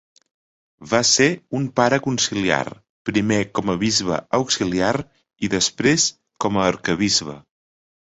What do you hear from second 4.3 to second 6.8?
auxiliar i després com a